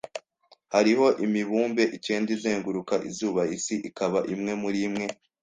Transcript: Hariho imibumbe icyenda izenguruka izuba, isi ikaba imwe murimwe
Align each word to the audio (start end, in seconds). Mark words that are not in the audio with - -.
Hariho 0.73 1.05
imibumbe 1.25 1.83
icyenda 1.97 2.29
izenguruka 2.37 2.95
izuba, 3.09 3.41
isi 3.57 3.75
ikaba 3.89 4.19
imwe 4.33 4.53
murimwe 4.61 5.05